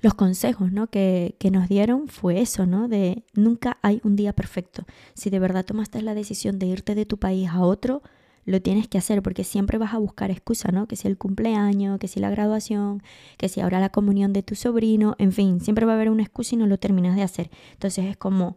los 0.00 0.14
consejos 0.14 0.72
¿no? 0.72 0.88
que, 0.88 1.36
que, 1.38 1.52
nos 1.52 1.68
dieron 1.68 2.08
fue 2.08 2.40
eso, 2.40 2.66
¿no? 2.66 2.88
De 2.88 3.24
nunca 3.34 3.78
hay 3.82 4.00
un 4.02 4.16
día 4.16 4.32
perfecto. 4.32 4.84
Si 5.14 5.30
de 5.30 5.38
verdad 5.38 5.64
tomaste 5.64 6.02
la 6.02 6.14
decisión 6.14 6.58
de 6.58 6.66
irte 6.66 6.96
de 6.96 7.06
tu 7.06 7.18
país 7.18 7.48
a 7.48 7.60
otro, 7.60 8.02
lo 8.44 8.60
tienes 8.60 8.88
que 8.88 8.98
hacer 8.98 9.22
porque 9.22 9.44
siempre 9.44 9.78
vas 9.78 9.94
a 9.94 9.98
buscar 9.98 10.30
excusa, 10.30 10.72
¿no? 10.72 10.88
Que 10.88 10.96
si 10.96 11.06
el 11.06 11.16
cumpleaños, 11.16 11.98
que 11.98 12.08
si 12.08 12.18
la 12.20 12.30
graduación, 12.30 13.02
que 13.38 13.48
si 13.48 13.60
ahora 13.60 13.80
la 13.80 13.90
comunión 13.90 14.32
de 14.32 14.42
tu 14.42 14.56
sobrino, 14.56 15.14
en 15.18 15.32
fin, 15.32 15.60
siempre 15.60 15.86
va 15.86 15.92
a 15.92 15.94
haber 15.94 16.10
una 16.10 16.22
excusa 16.22 16.54
y 16.54 16.58
no 16.58 16.66
lo 16.66 16.78
terminas 16.78 17.14
de 17.14 17.22
hacer. 17.22 17.50
Entonces 17.72 18.06
es 18.06 18.16
como, 18.16 18.56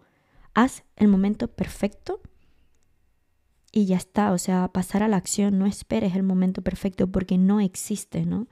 haz 0.54 0.84
el 0.96 1.08
momento 1.08 1.48
perfecto 1.48 2.22
y 3.72 3.86
ya 3.86 3.98
está, 3.98 4.32
o 4.32 4.38
sea, 4.38 4.70
pasar 4.70 5.04
a 5.04 5.08
la 5.08 5.18
acción, 5.18 5.60
no 5.60 5.66
esperes 5.66 6.16
el 6.16 6.24
momento 6.24 6.62
perfecto 6.62 7.08
porque 7.08 7.38
no 7.38 7.60
existe, 7.60 8.26
¿no? 8.26 8.48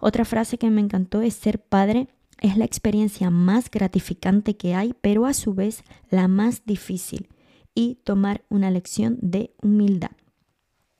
Otra 0.00 0.24
frase 0.24 0.58
que 0.58 0.70
me 0.70 0.80
encantó 0.80 1.22
es 1.22 1.34
ser 1.34 1.60
padre 1.60 2.08
es 2.40 2.56
la 2.56 2.64
experiencia 2.64 3.30
más 3.30 3.70
gratificante 3.70 4.56
que 4.56 4.74
hay, 4.74 4.94
pero 5.00 5.26
a 5.26 5.34
su 5.34 5.54
vez 5.54 5.82
la 6.08 6.28
más 6.28 6.64
difícil 6.64 7.28
y 7.74 7.96
tomar 8.04 8.44
una 8.48 8.70
lección 8.70 9.18
de 9.20 9.54
humildad. 9.62 10.12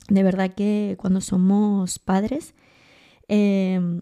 De 0.09 0.23
verdad 0.23 0.55
que 0.55 0.97
cuando 0.99 1.21
somos 1.21 1.99
padres 1.99 2.55
em, 3.29 4.01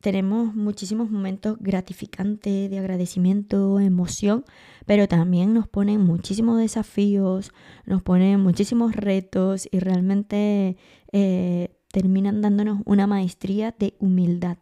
tenemos 0.00 0.54
muchísimos 0.54 1.10
momentos 1.10 1.56
gratificantes 1.58 2.70
de 2.70 2.78
agradecimiento, 2.78 3.80
emoción, 3.80 4.44
pero 4.84 5.08
también 5.08 5.54
nos 5.54 5.66
ponen 5.68 6.00
muchísimos 6.00 6.58
desafíos, 6.58 7.50
nos 7.86 8.02
ponen 8.02 8.40
muchísimos 8.40 8.94
retos 8.94 9.68
y 9.70 9.78
realmente 9.80 10.76
eh, 11.12 11.76
terminan 11.96 12.42
dándonos 12.42 12.82
una 12.84 13.06
maestría 13.06 13.74
de 13.78 13.94
humildad. 13.98 14.58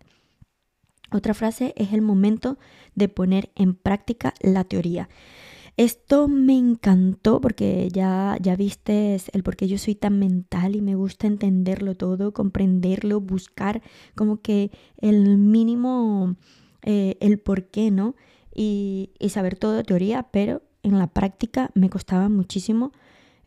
Otra 1.10 1.34
frase 1.34 1.74
es 1.76 1.92
el 1.92 2.00
momento 2.00 2.58
de 2.94 3.08
poner 3.08 3.50
en 3.56 3.74
práctica 3.74 4.34
la 4.40 4.62
teoría. 4.62 5.08
Esto 5.76 6.28
me 6.28 6.56
encantó 6.56 7.40
porque 7.40 7.88
ya, 7.92 8.38
ya 8.40 8.54
viste 8.54 9.18
el 9.32 9.42
por 9.42 9.56
qué 9.56 9.66
yo 9.66 9.78
soy 9.78 9.96
tan 9.96 10.20
mental 10.20 10.76
y 10.76 10.80
me 10.80 10.94
gusta 10.94 11.26
entenderlo 11.26 11.96
todo, 11.96 12.32
comprenderlo, 12.32 13.20
buscar 13.20 13.82
como 14.14 14.40
que 14.40 14.70
el 14.98 15.36
mínimo, 15.36 16.36
eh, 16.82 17.16
el 17.18 17.40
por 17.40 17.64
qué, 17.64 17.90
¿no? 17.90 18.14
Y, 18.54 19.10
saber 19.28 19.56
todo 19.56 19.82
teoría, 19.82 20.28
pero 20.30 20.62
en 20.84 21.00
la 21.00 21.08
práctica 21.08 21.72
me 21.74 21.90
costaba 21.90 22.28
muchísimo 22.28 22.92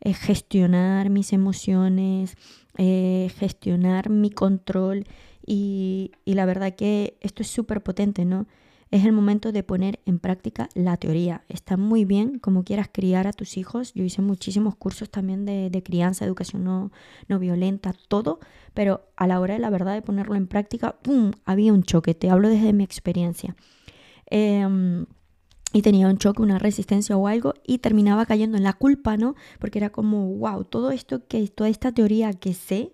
eh, 0.01 0.13
gestionar 0.13 1.09
mis 1.09 1.31
emociones, 1.31 2.35
eh, 2.77 3.31
gestionar 3.37 4.09
mi 4.09 4.29
control 4.29 5.05
y, 5.45 6.11
la 6.25 6.45
verdad 6.45 6.75
que 6.75 7.17
esto 7.21 7.41
es 7.41 7.47
súper 7.47 7.81
potente, 7.81 8.25
¿no? 8.25 8.47
es 8.89 9.03
el 9.03 9.11
momento 9.11 9.51
de 9.51 9.63
poner 9.63 9.99
en 10.05 10.19
práctica 10.19 10.69
la 10.73 10.95
teoría. 10.95 11.43
Está 11.49 11.75
muy 11.75 12.05
bien 12.05 12.39
como 12.39 12.63
quieras 12.63 12.87
criar 12.89 13.27
a 13.27 13.33
tus 13.33 13.57
hijos. 13.57 13.93
Yo 13.93 14.03
hice 14.03 14.21
muchísimos 14.21 14.75
cursos 14.75 15.09
también 15.09 15.45
de, 15.45 15.83
crianza, 15.83 16.23
educación 16.23 16.63
no, 16.63 16.91
no, 17.27 17.37
violenta, 17.37 17.93
todo, 18.07 18.39
pero 18.73 19.01
a 19.17 19.27
la 19.27 19.41
hora 19.41 19.55
de 19.55 19.59
la 19.59 19.69
verdad 19.69 19.93
de 19.93 20.01
ponerlo 20.01 20.35
en 20.35 20.47
práctica, 20.47 20.95
¡pum! 21.01 21.31
Había 21.43 21.73
un 21.73 21.83
choque. 21.83 22.13
Te 22.13 22.29
hablo 22.29 22.47
desde 22.47 22.71
mi 22.71 22.85
experiencia. 22.85 23.55
Em, 24.27 25.05
y 25.73 25.81
tenía 25.81 26.07
un 26.07 26.17
choque, 26.17 26.41
una 26.41 26.59
resistencia 26.59 27.17
o 27.17 27.27
algo 27.27 27.53
y 27.65 27.79
terminaba 27.79 28.25
cayendo 28.25 28.57
en 28.57 28.63
la 28.63 28.73
culpa, 28.73 29.17
¿no? 29.17 29.35
Porque 29.59 29.79
era 29.79 29.89
como, 29.89 30.33
wow, 30.35 30.63
todo 30.63 30.91
esto 30.91 31.27
que, 31.27 31.47
toda 31.49 31.69
esta 31.69 31.91
teoría 31.91 32.33
que 32.33 32.53
sé, 32.53 32.93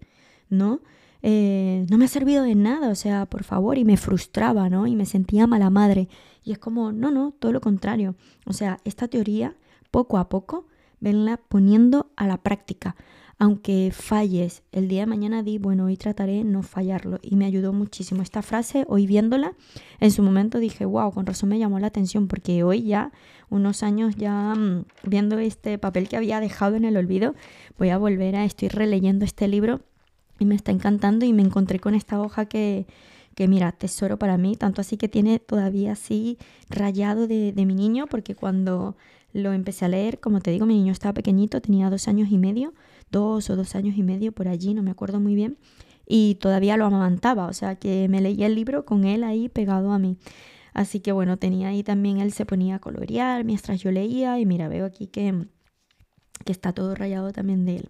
¿no? 0.49 0.81
Eh, 1.21 1.85
no 1.89 1.97
me 1.97 2.05
ha 2.05 2.09
servido 2.09 2.43
de 2.43 2.55
nada, 2.55 2.89
o 2.89 2.95
sea, 2.95 3.25
por 3.25 3.43
favor, 3.43 3.77
y 3.77 3.85
me 3.85 3.95
frustraba, 3.95 4.69
¿no? 4.69 4.87
Y 4.87 4.95
me 4.95 5.05
sentía 5.05 5.47
mala 5.47 5.69
madre. 5.69 6.09
Y 6.43 6.51
es 6.51 6.57
como, 6.59 6.91
no, 6.91 7.11
no, 7.11 7.33
todo 7.39 7.53
lo 7.53 7.61
contrario. 7.61 8.15
O 8.45 8.53
sea, 8.53 8.79
esta 8.83 9.07
teoría, 9.07 9.55
poco 9.89 10.17
a 10.17 10.27
poco, 10.27 10.67
venla 10.99 11.37
poniendo 11.37 12.11
a 12.17 12.27
la 12.27 12.37
práctica. 12.37 12.95
Aunque 13.39 13.91
falles, 13.91 14.63
el 14.71 14.87
día 14.87 15.01
de 15.01 15.05
mañana 15.07 15.43
di, 15.43 15.57
bueno, 15.57 15.85
hoy 15.85 15.97
trataré 15.97 16.43
no 16.43 16.61
fallarlo. 16.63 17.19
Y 17.21 17.35
me 17.35 17.45
ayudó 17.45 17.73
muchísimo 17.73 18.21
esta 18.21 18.41
frase, 18.41 18.85
hoy 18.87 19.07
viéndola, 19.07 19.53
en 19.99 20.11
su 20.11 20.21
momento 20.21 20.59
dije, 20.59 20.85
wow, 20.85 21.11
con 21.11 21.25
razón 21.25 21.49
me 21.49 21.59
llamó 21.59 21.79
la 21.79 21.87
atención, 21.87 22.27
porque 22.27 22.63
hoy 22.63 22.83
ya, 22.83 23.11
unos 23.49 23.83
años 23.83 24.15
ya 24.15 24.53
mm, 24.55 24.85
viendo 25.03 25.39
este 25.39 25.77
papel 25.77 26.07
que 26.07 26.17
había 26.17 26.39
dejado 26.39 26.75
en 26.75 26.85
el 26.85 26.95
olvido, 26.95 27.35
voy 27.77 27.89
a 27.89 27.97
volver 27.97 28.35
a, 28.35 28.45
estoy 28.45 28.69
releyendo 28.69 29.25
este 29.25 29.47
libro 29.47 29.81
y 30.39 30.45
me 30.45 30.55
está 30.55 30.71
encantando 30.71 31.25
y 31.25 31.33
me 31.33 31.41
encontré 31.41 31.79
con 31.79 31.95
esta 31.95 32.21
hoja 32.21 32.45
que, 32.45 32.85
que 33.35 33.47
mira, 33.47 33.71
tesoro 33.71 34.17
para 34.17 34.37
mí, 34.37 34.55
tanto 34.55 34.81
así 34.81 34.97
que 34.97 35.07
tiene 35.07 35.39
todavía 35.39 35.93
así 35.93 36.37
rayado 36.69 37.27
de, 37.27 37.51
de, 37.51 37.65
mi 37.65 37.75
niño, 37.75 38.07
porque 38.07 38.35
cuando 38.35 38.95
lo 39.33 39.51
empecé 39.51 39.85
a 39.85 39.89
leer, 39.89 40.19
como 40.19 40.39
te 40.39 40.51
digo, 40.51 40.65
mi 40.65 40.75
niño 40.75 40.91
estaba 40.91 41.13
pequeñito, 41.13 41.61
tenía 41.61 41.89
dos 41.89 42.07
años 42.07 42.29
y 42.31 42.37
medio, 42.37 42.73
dos 43.11 43.49
o 43.49 43.55
dos 43.55 43.75
años 43.75 43.97
y 43.97 44.03
medio 44.03 44.31
por 44.31 44.47
allí, 44.47 44.73
no 44.73 44.83
me 44.83 44.91
acuerdo 44.91 45.19
muy 45.19 45.35
bien, 45.35 45.57
y 46.07 46.35
todavía 46.35 46.77
lo 46.77 46.85
amamantaba, 46.85 47.47
o 47.47 47.53
sea 47.53 47.75
que 47.75 48.07
me 48.07 48.21
leía 48.21 48.45
el 48.45 48.55
libro 48.55 48.85
con 48.85 49.05
él 49.05 49.23
ahí 49.23 49.49
pegado 49.49 49.91
a 49.91 49.99
mí. 49.99 50.17
Así 50.73 50.99
que 50.99 51.11
bueno, 51.11 51.37
tenía 51.37 51.69
ahí 51.69 51.83
también, 51.83 52.19
él 52.19 52.31
se 52.31 52.45
ponía 52.45 52.75
a 52.75 52.79
colorear 52.79 53.43
mientras 53.43 53.81
yo 53.81 53.91
leía 53.91 54.39
y 54.39 54.45
mira, 54.45 54.67
veo 54.67 54.85
aquí 54.85 55.07
que, 55.07 55.45
que 56.45 56.51
está 56.51 56.73
todo 56.73 56.95
rayado 56.95 57.31
también 57.31 57.65
de 57.65 57.77
él. 57.77 57.89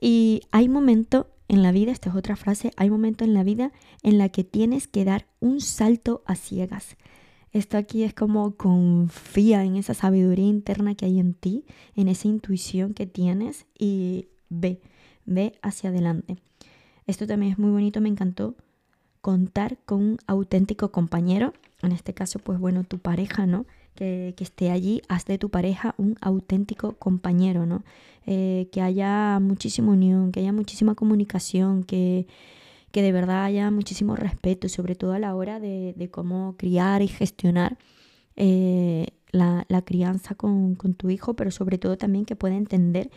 Y 0.00 0.42
hay 0.50 0.68
momentos 0.68 1.26
en 1.48 1.62
la 1.62 1.72
vida, 1.72 1.92
esta 1.92 2.10
es 2.10 2.16
otra 2.16 2.36
frase, 2.36 2.72
hay 2.76 2.90
momentos 2.90 3.26
en 3.26 3.34
la 3.34 3.42
vida 3.42 3.72
en 4.02 4.18
la 4.18 4.28
que 4.28 4.44
tienes 4.44 4.86
que 4.86 5.04
dar 5.04 5.26
un 5.40 5.60
salto 5.60 6.22
a 6.26 6.36
ciegas. 6.36 6.96
Esto 7.52 7.76
aquí 7.76 8.04
es 8.04 8.14
como 8.14 8.54
confía 8.56 9.64
en 9.64 9.76
esa 9.76 9.94
sabiduría 9.94 10.46
interna 10.46 10.94
que 10.94 11.06
hay 11.06 11.18
en 11.18 11.34
ti, 11.34 11.64
en 11.96 12.08
esa 12.08 12.28
intuición 12.28 12.94
que 12.94 13.06
tienes 13.06 13.66
y 13.78 14.28
ve, 14.48 14.80
ve 15.26 15.54
hacia 15.62 15.90
adelante. 15.90 16.36
Esto 17.06 17.26
también 17.26 17.52
es 17.52 17.58
muy 17.58 17.70
bonito, 17.70 18.00
me 18.00 18.08
encantó 18.08 18.54
contar 19.20 19.78
con 19.84 20.00
un 20.00 20.18
auténtico 20.26 20.92
compañero, 20.92 21.52
en 21.82 21.92
este 21.92 22.14
caso 22.14 22.38
pues 22.38 22.58
bueno, 22.58 22.84
tu 22.84 22.98
pareja, 22.98 23.46
¿no? 23.46 23.66
que, 23.94 24.34
esté 24.38 24.70
allí, 24.70 25.02
haz 25.08 25.26
de 25.26 25.38
tu 25.38 25.50
pareja 25.50 25.94
un 25.98 26.16
auténtico 26.20 26.92
compañero, 26.92 27.66
¿no? 27.66 27.82
Eh, 28.26 28.68
que 28.72 28.80
haya 28.80 29.38
muchísima 29.40 29.92
unión, 29.92 30.32
que 30.32 30.40
haya 30.40 30.52
muchísima 30.52 30.94
comunicación, 30.94 31.84
que, 31.84 32.26
que 32.90 33.02
de 33.02 33.12
verdad 33.12 33.44
haya 33.44 33.70
muchísimo 33.70 34.16
respeto, 34.16 34.68
sobre 34.68 34.94
todo 34.94 35.12
a 35.12 35.18
la 35.18 35.34
hora 35.34 35.60
de, 35.60 35.94
de 35.96 36.10
cómo 36.10 36.56
criar 36.56 37.02
y 37.02 37.08
gestionar 37.08 37.78
eh, 38.36 39.08
la, 39.32 39.64
la, 39.68 39.82
crianza 39.82 40.34
con, 40.34 40.74
con, 40.74 40.94
tu 40.94 41.10
hijo, 41.10 41.34
pero 41.34 41.50
sobre 41.50 41.78
todo 41.78 41.96
también 41.96 42.24
que 42.24 42.36
pueda 42.36 42.56
entender 42.56 43.10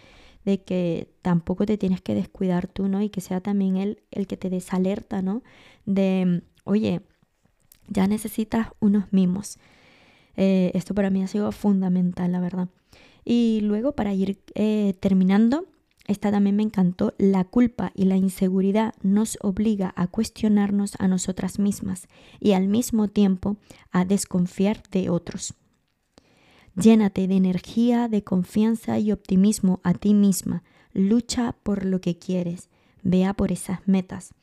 de 0.46 0.62
que 0.62 1.10
tampoco 1.22 1.65
te 1.65 1.77
tienes 1.77 2.01
que 2.01 2.13
descuidar 2.13 2.68
tú, 2.68 2.88
¿no? 2.88 3.01
Y 3.01 3.10
que 3.10 3.22
sea 3.22 3.42
también 3.42 3.77
él 3.77 4.03
el 4.12 4.27
que 4.27 4.38
te 4.38 4.50
desalerta, 4.50 5.22
¿no? 5.22 5.42
De, 5.86 6.44
oye, 6.65 7.01
ya 7.88 8.08
necesitas 8.08 8.68
unos 8.80 9.06
mimos, 9.12 9.58
eh, 10.36 10.72
esto 10.74 10.94
para 10.94 11.10
mí 11.10 11.24
ha 11.24 11.27
sido 11.27 11.51
fundamental, 11.51 12.32
la 12.32 12.39
verdad. 12.39 12.70
Y 13.25 13.62
luego, 13.62 13.94
para 13.94 14.13
ir 14.13 14.42
eh, 14.56 14.96
terminando, 15.00 15.65
esta 16.05 16.31
también 16.31 16.55
me 16.55 16.63
encantó. 16.63 17.13
La 17.17 17.45
culpa 17.45 17.91
y 17.95 18.05
la 18.05 18.17
inseguridad 18.17 18.93
nos 19.01 19.38
obliga 19.41 19.93
a 19.95 20.07
cuestionarnos 20.07 20.95
a 21.00 21.07
nosotras 21.07 21.60
mismas 21.60 22.07
y 22.39 22.51
al 22.51 22.67
mismo 22.67 23.07
tiempo 23.07 23.57
a 23.91 24.03
desconfiar 24.03 24.83
de 24.91 25.10
otros. 25.10 25.53
Llénate 26.75 27.27
de 27.27 27.36
energía, 27.36 28.07
de 28.07 28.24
confianza 28.24 29.00
y 29.00 29.12
optimismo 29.12 29.79
a 29.83 29.93
ti 29.93 30.13
misma. 30.13 30.63
Lucha 30.93 31.55
por 31.63 31.86
lo 31.86 32.01
que 32.01 32.17
quieres. 32.17 32.69
Vea 33.03 33.33
por 33.33 33.51
esas 33.51 33.79
metas. 33.88 34.33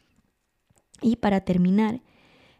Y 1.02 1.16
para 1.16 1.42
terminar, 1.42 2.00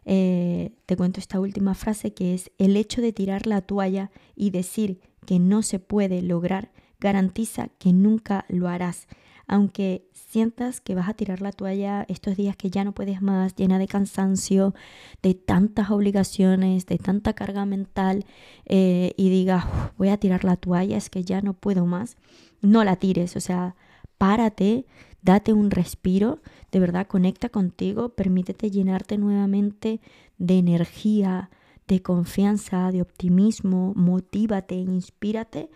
eh, 0.05 0.71
te 0.85 0.97
cuento 0.97 1.19
esta 1.19 1.39
última 1.39 1.73
frase 1.73 2.13
que 2.13 2.33
es 2.33 2.51
el 2.57 2.75
hecho 2.75 3.01
de 3.01 3.13
tirar 3.13 3.47
la 3.47 3.61
toalla 3.61 4.11
y 4.35 4.49
decir 4.49 4.99
que 5.25 5.39
no 5.39 5.61
se 5.61 5.79
puede 5.79 6.21
lograr 6.21 6.71
garantiza 7.01 7.67
que 7.79 7.91
nunca 7.91 8.45
lo 8.47 8.69
harás. 8.69 9.07
Aunque 9.47 10.07
sientas 10.13 10.79
que 10.79 10.95
vas 10.95 11.09
a 11.09 11.13
tirar 11.13 11.41
la 11.41 11.51
toalla 11.51 12.05
estos 12.07 12.37
días 12.37 12.55
que 12.55 12.69
ya 12.69 12.85
no 12.85 12.93
puedes 12.93 13.21
más, 13.21 13.53
llena 13.55 13.79
de 13.79 13.87
cansancio, 13.87 14.73
de 15.21 15.33
tantas 15.33 15.91
obligaciones, 15.91 16.85
de 16.85 16.97
tanta 16.97 17.33
carga 17.33 17.65
mental, 17.65 18.23
eh, 18.65 19.13
y 19.17 19.29
digas, 19.29 19.65
voy 19.97 20.07
a 20.07 20.17
tirar 20.17 20.45
la 20.45 20.55
toalla, 20.55 20.95
es 20.95 21.09
que 21.09 21.25
ya 21.25 21.41
no 21.41 21.53
puedo 21.53 21.85
más, 21.85 22.15
no 22.61 22.85
la 22.85 22.95
tires, 22.95 23.35
o 23.35 23.41
sea, 23.41 23.75
párate, 24.17 24.85
date 25.21 25.51
un 25.51 25.69
respiro, 25.69 26.39
de 26.71 26.79
verdad 26.79 27.07
conecta 27.07 27.49
contigo, 27.49 28.09
permítete 28.09 28.71
llenarte 28.71 29.17
nuevamente 29.17 29.99
de 30.37 30.59
energía, 30.59 31.49
de 31.87 32.01
confianza, 32.01 32.89
de 32.91 33.01
optimismo, 33.01 33.91
motívate, 33.97 34.75
inspírate 34.75 35.69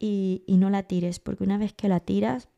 y, 0.00 0.42
y 0.48 0.56
no 0.56 0.70
la 0.70 0.82
tires, 0.82 1.20
porque 1.20 1.44
una 1.44 1.58
vez 1.58 1.72
que 1.72 1.88
la 1.88 2.00
tiras 2.00 2.48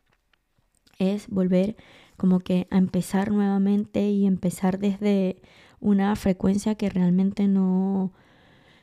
es 0.99 1.29
volver 1.29 1.77
como 2.17 2.41
que 2.41 2.69
a 2.71 2.79
empezar 2.79 3.33
nuevamente 3.33 4.09
y 4.09 4.27
empezar 4.27 4.79
desde 4.79 5.43
una 5.81 6.15
frecuencia 6.17 6.77
que 6.77 6.89
realmente 6.89 7.49
no, 7.49 8.13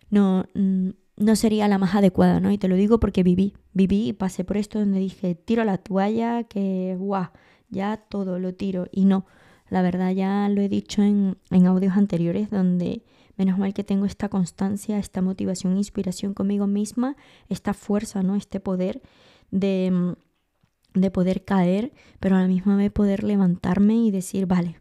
no, 0.10 0.46
no 0.54 1.36
sería 1.36 1.68
la 1.68 1.78
más 1.78 1.96
adecuada, 1.96 2.40
¿no? 2.40 2.52
Y 2.52 2.58
te 2.58 2.68
lo 2.68 2.76
digo 2.76 3.00
porque 3.00 3.24
viví, 3.24 3.54
viví 3.74 4.10
y 4.10 4.14
pasé 4.14 4.44
por 4.44 4.58
esto 4.58 4.80
donde 4.80 5.00
dije, 5.00 5.36
tiro 5.36 5.64
la 5.64 5.78
toalla, 5.78 6.44
que 6.44 6.96
guau, 7.00 7.30
ya 7.70 7.98
todo 7.98 8.40
lo 8.40 8.54
tiro. 8.54 8.88
Y 8.92 9.06
no, 9.06 9.26
la 9.70 9.82
verdad 9.82 10.12
ya 10.12 10.50
lo 10.50 10.62
he 10.62 10.68
dicho 10.68 11.02
en, 11.02 11.38
en 11.52 11.68
audios 11.68 11.96
anteriores 11.96 12.50
donde 12.50 13.06
menos 13.40 13.58
mal 13.58 13.74
que 13.74 13.86
tengo 13.86 14.06
esta 14.06 14.28
constancia, 14.30 15.00
esta 15.00 15.22
motivación, 15.22 15.78
inspiración 15.78 16.34
conmigo 16.34 16.68
misma, 16.68 17.16
esta 17.48 17.74
fuerza, 17.74 18.22
¿no? 18.22 18.36
Este 18.36 18.60
poder 18.60 19.02
de, 19.50 20.16
de 20.94 21.10
poder 21.10 21.46
caer, 21.46 21.94
pero 22.20 22.36
a 22.36 22.42
la 22.42 22.48
misma 22.48 22.76
vez 22.76 22.92
poder 22.92 23.24
levantarme 23.24 23.96
y 23.96 24.12
decir, 24.12 24.46
vale, 24.46 24.78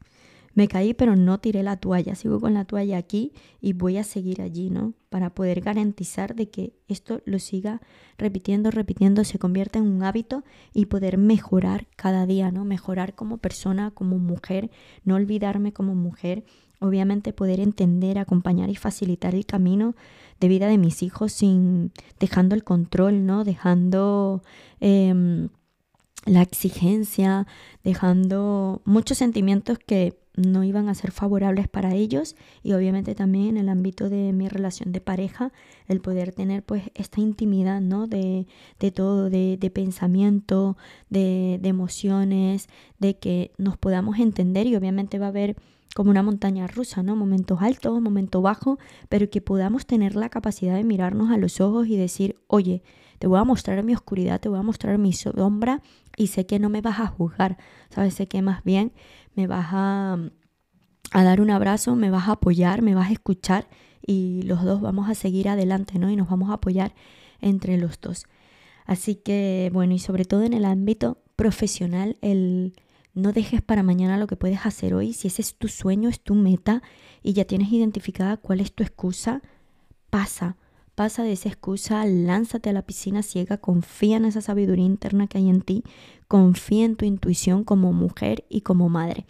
me 0.54 0.66
caí, 0.66 0.92
pero 0.92 1.14
no 1.14 1.38
tiré 1.38 1.62
la 1.62 1.76
toalla, 1.76 2.16
sigo 2.16 2.40
con 2.40 2.52
la 2.52 2.64
toalla 2.64 2.98
aquí 2.98 3.32
y 3.60 3.74
voy 3.74 3.96
a 3.96 4.02
seguir 4.02 4.42
allí, 4.42 4.70
¿no? 4.70 4.92
Para 5.08 5.32
poder 5.32 5.60
garantizar 5.60 6.34
de 6.34 6.50
que 6.50 6.72
esto 6.88 7.22
lo 7.26 7.38
siga 7.38 7.80
repitiendo, 8.16 8.72
repitiendo, 8.72 9.22
se 9.22 9.38
convierta 9.38 9.78
en 9.78 9.86
un 9.86 10.02
hábito 10.02 10.42
y 10.74 10.86
poder 10.86 11.16
mejorar 11.16 11.86
cada 11.94 12.26
día, 12.26 12.50
¿no? 12.50 12.64
Mejorar 12.64 13.14
como 13.14 13.38
persona, 13.38 13.92
como 13.92 14.18
mujer, 14.18 14.72
no 15.04 15.14
olvidarme 15.14 15.72
como 15.72 15.94
mujer, 15.94 16.44
obviamente 16.80 17.32
poder 17.32 17.60
entender, 17.60 18.18
acompañar 18.18 18.70
y 18.70 18.76
facilitar 18.76 19.34
el 19.34 19.46
camino 19.46 19.94
de 20.40 20.48
vida 20.48 20.68
de 20.68 20.78
mis 20.78 21.02
hijos 21.02 21.32
sin 21.32 21.92
dejando 22.18 22.54
el 22.54 22.64
control, 22.64 23.26
¿no? 23.26 23.44
Dejando 23.44 24.42
em, 24.80 25.48
la 26.26 26.42
exigencia, 26.42 27.46
dejando 27.82 28.82
muchos 28.84 29.18
sentimientos 29.18 29.78
que 29.78 30.18
no 30.38 30.62
iban 30.62 30.88
a 30.88 30.94
ser 30.94 31.10
favorables 31.10 31.68
para 31.68 31.94
ellos 31.94 32.36
y 32.62 32.72
obviamente 32.72 33.16
también 33.16 33.48
en 33.48 33.56
el 33.56 33.68
ámbito 33.68 34.08
de 34.08 34.32
mi 34.32 34.48
relación 34.48 34.92
de 34.92 35.00
pareja 35.00 35.52
el 35.88 36.00
poder 36.00 36.32
tener 36.32 36.62
pues 36.62 36.84
esta 36.94 37.20
intimidad 37.20 37.80
no 37.80 38.06
de, 38.06 38.46
de 38.78 38.90
todo 38.92 39.30
de, 39.30 39.56
de 39.58 39.70
pensamiento 39.70 40.76
de, 41.10 41.58
de 41.60 41.68
emociones 41.68 42.68
de 43.00 43.18
que 43.18 43.50
nos 43.58 43.76
podamos 43.76 44.20
entender 44.20 44.68
y 44.68 44.76
obviamente 44.76 45.18
va 45.18 45.26
a 45.26 45.30
haber 45.30 45.56
como 45.94 46.10
una 46.10 46.22
montaña 46.22 46.66
rusa, 46.66 47.02
¿no? 47.02 47.16
Momentos 47.16 47.60
altos, 47.62 48.00
momentos 48.00 48.42
bajos, 48.42 48.78
pero 49.08 49.30
que 49.30 49.40
podamos 49.40 49.86
tener 49.86 50.16
la 50.16 50.28
capacidad 50.28 50.76
de 50.76 50.84
mirarnos 50.84 51.30
a 51.30 51.38
los 51.38 51.60
ojos 51.60 51.88
y 51.88 51.96
decir, 51.96 52.36
oye, 52.46 52.82
te 53.18 53.26
voy 53.26 53.38
a 53.38 53.44
mostrar 53.44 53.82
mi 53.82 53.94
oscuridad, 53.94 54.40
te 54.40 54.48
voy 54.48 54.58
a 54.58 54.62
mostrar 54.62 54.98
mi 54.98 55.12
sombra 55.12 55.82
y 56.16 56.28
sé 56.28 56.46
que 56.46 56.58
no 56.58 56.68
me 56.68 56.80
vas 56.80 57.00
a 57.00 57.06
juzgar, 57.06 57.58
¿sabes? 57.90 58.14
Sé 58.14 58.28
que 58.28 58.42
más 58.42 58.62
bien 58.64 58.92
me 59.34 59.46
vas 59.46 59.68
a, 59.70 60.18
a 61.12 61.24
dar 61.24 61.40
un 61.40 61.50
abrazo, 61.50 61.96
me 61.96 62.10
vas 62.10 62.28
a 62.28 62.32
apoyar, 62.32 62.82
me 62.82 62.94
vas 62.94 63.08
a 63.08 63.12
escuchar 63.12 63.68
y 64.06 64.42
los 64.42 64.62
dos 64.62 64.80
vamos 64.80 65.08
a 65.08 65.14
seguir 65.14 65.48
adelante, 65.48 65.98
¿no? 65.98 66.10
Y 66.10 66.16
nos 66.16 66.28
vamos 66.28 66.50
a 66.50 66.54
apoyar 66.54 66.94
entre 67.40 67.76
los 67.78 68.00
dos. 68.00 68.26
Así 68.86 69.16
que, 69.16 69.70
bueno, 69.72 69.94
y 69.94 69.98
sobre 69.98 70.24
todo 70.24 70.44
en 70.44 70.54
el 70.54 70.64
ámbito 70.64 71.18
profesional, 71.36 72.16
el 72.22 72.74
no 73.18 73.32
dejes 73.32 73.60
para 73.62 73.82
mañana 73.82 74.16
lo 74.16 74.26
que 74.26 74.36
puedes 74.36 74.64
hacer 74.64 74.94
hoy. 74.94 75.12
Si 75.12 75.28
ese 75.28 75.42
es 75.42 75.54
tu 75.54 75.68
sueño, 75.68 76.08
es 76.08 76.20
tu 76.20 76.34
meta 76.34 76.82
y 77.22 77.32
ya 77.32 77.44
tienes 77.44 77.72
identificada 77.72 78.36
cuál 78.36 78.60
es 78.60 78.72
tu 78.72 78.82
excusa, 78.82 79.42
pasa. 80.10 80.56
Pasa 80.94 81.22
de 81.22 81.32
esa 81.32 81.48
excusa, 81.48 82.04
lánzate 82.06 82.70
a 82.70 82.72
la 82.72 82.82
piscina 82.82 83.22
ciega, 83.22 83.58
confía 83.58 84.16
en 84.16 84.24
esa 84.24 84.40
sabiduría 84.40 84.84
interna 84.84 85.28
que 85.28 85.38
hay 85.38 85.48
en 85.48 85.60
ti, 85.60 85.84
confía 86.26 86.84
en 86.84 86.96
tu 86.96 87.04
intuición 87.04 87.62
como 87.62 87.92
mujer 87.92 88.44
y 88.48 88.62
como 88.62 88.88
madre. 88.88 89.24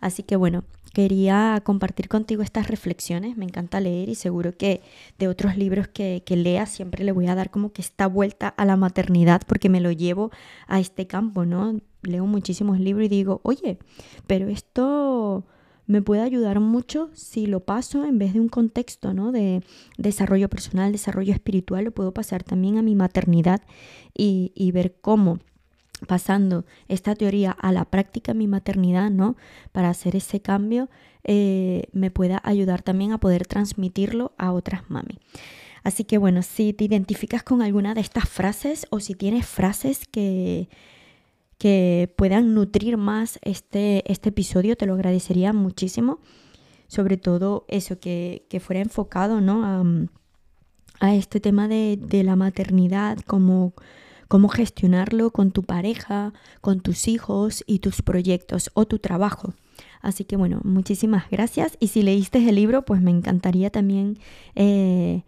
Así 0.00 0.24
que 0.24 0.34
bueno, 0.34 0.64
quería 0.92 1.60
compartir 1.64 2.08
contigo 2.08 2.42
estas 2.42 2.68
reflexiones. 2.68 3.36
Me 3.36 3.44
encanta 3.44 3.80
leer 3.80 4.08
y 4.08 4.16
seguro 4.16 4.56
que 4.56 4.82
de 5.18 5.28
otros 5.28 5.56
libros 5.56 5.86
que, 5.86 6.24
que 6.26 6.36
lea 6.36 6.66
siempre 6.66 7.04
le 7.04 7.12
voy 7.12 7.28
a 7.28 7.34
dar 7.34 7.50
como 7.50 7.72
que 7.72 7.82
esta 7.82 8.08
vuelta 8.08 8.48
a 8.48 8.64
la 8.64 8.76
maternidad 8.76 9.42
porque 9.46 9.68
me 9.68 9.80
lo 9.80 9.92
llevo 9.92 10.30
a 10.66 10.80
este 10.80 11.06
campo, 11.06 11.44
¿no? 11.44 11.80
Leo 12.06 12.26
muchísimos 12.26 12.80
libros 12.80 13.06
y 13.06 13.08
digo, 13.08 13.40
oye, 13.42 13.78
pero 14.26 14.48
esto 14.48 15.44
me 15.86 16.02
puede 16.02 16.22
ayudar 16.22 16.60
mucho 16.60 17.10
si 17.14 17.46
lo 17.46 17.60
paso 17.60 18.04
en 18.04 18.18
vez 18.18 18.32
de 18.32 18.40
un 18.40 18.48
contexto 18.48 19.12
¿no? 19.12 19.32
de 19.32 19.62
desarrollo 19.98 20.48
personal, 20.48 20.92
desarrollo 20.92 21.32
espiritual, 21.32 21.84
lo 21.84 21.90
puedo 21.90 22.12
pasar 22.12 22.42
también 22.42 22.78
a 22.78 22.82
mi 22.82 22.94
maternidad 22.94 23.62
y, 24.14 24.52
ver 24.72 24.96
cómo 25.00 25.38
pasando 26.08 26.64
esta 26.88 27.14
teoría 27.14 27.52
a 27.52 27.72
la 27.72 27.84
práctica 27.84 28.32
en 28.32 28.38
mi 28.38 28.48
maternidad, 28.48 29.10
¿no? 29.10 29.36
Para 29.72 29.90
hacer 29.90 30.16
ese 30.16 30.40
cambio, 30.40 30.90
eh, 31.22 31.84
me 31.92 32.10
pueda 32.10 32.40
ayudar 32.44 32.82
también 32.82 33.12
a 33.12 33.18
poder 33.18 33.46
transmitirlo 33.46 34.32
a 34.36 34.52
otras 34.52 34.90
mami. 34.90 35.18
Así 35.84 36.04
que 36.04 36.18
bueno, 36.18 36.42
si 36.42 36.72
te 36.72 36.84
identificas 36.84 37.42
con 37.42 37.62
alguna 37.62 37.94
de 37.94 38.00
estas 38.00 38.28
frases 38.28 38.86
o 38.90 39.00
si 39.00 39.14
tienes 39.14 39.46
frases 39.46 40.06
que, 40.10 40.68
que 41.58 42.12
puedan 42.16 42.54
nutrir 42.54 42.96
más 42.96 43.38
este, 43.42 44.10
este 44.10 44.30
episodio, 44.30 44.76
te 44.76 44.86
lo 44.86 44.94
agradecería 44.94 45.52
muchísimo. 45.52 46.20
Sobre 46.86 47.16
todo 47.16 47.64
eso, 47.68 47.98
que, 47.98 48.46
fuera 48.60 48.82
enfocado 48.82 49.40
¿no? 49.40 49.64
a, 51.00 51.14
este 51.14 51.40
tema 51.40 51.68
de, 51.68 52.22
la 52.24 52.36
maternidad, 52.36 53.18
cómo, 53.26 53.72
cómo 54.28 54.48
gestionarlo 54.48 55.30
con 55.30 55.50
tu 55.50 55.62
pareja, 55.62 56.32
con 56.60 56.80
tus 56.80 57.08
hijos 57.08 57.64
y 57.66 57.80
tus 57.80 58.02
proyectos 58.02 58.70
o 58.74 58.86
tu 58.86 58.98
trabajo. 58.98 59.54
Así 60.00 60.24
que 60.24 60.36
bueno, 60.36 60.60
muchísimas 60.64 61.30
gracias. 61.30 61.76
Y 61.80 61.88
si 61.88 62.02
leíste 62.02 62.46
el 62.46 62.54
libro, 62.54 62.84
pues 62.84 63.00
me 63.00 63.10
encantaría 63.10 63.70
también 63.70 64.18
eh, 64.54 65.24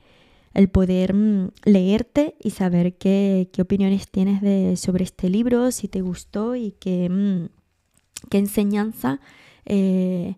el 0.57 0.71
poder 0.71 1.12
mm, 1.12 1.51
leerte 1.64 2.35
y 2.42 2.51
saber 2.51 2.97
qué, 2.97 3.51
qué 3.53 3.61
opiniones 3.61 4.09
tienes 4.09 4.40
de, 4.40 4.77
sobre 4.77 5.05
este 5.05 5.29
libro, 5.29 5.71
si 5.71 5.87
te 5.87 6.01
gustó 6.01 6.57
y 6.57 6.73
qué, 6.81 7.11
mm, 7.11 7.49
qué 8.31 8.38
enseñanza 8.38 9.21
eh, 9.66 10.37